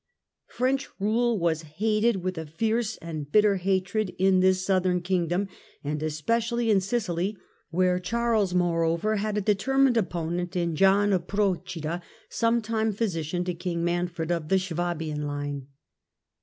[0.47, 5.47] French rule was hated with a fierce and bitter hatred in this Southern Kingdom,
[5.83, 7.37] and especially in Sicily,
[7.69, 13.83] where Charles moreover had a determined opponent in John of Procida, sometime physician to King
[13.83, 15.67] Manfred of the Swabian line.